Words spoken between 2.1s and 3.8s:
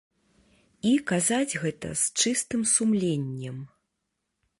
чыстым сумленнем.